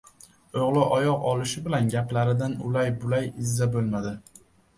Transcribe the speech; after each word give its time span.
O‘g‘li 0.61 0.85
oyoq 0.95 1.27
olishi 1.31 1.63
bilan 1.67 1.91
gaplaridan 1.97 2.57
ulay-bulay 2.71 3.29
izza 3.45 3.71
bo‘lmadi. 3.79 4.17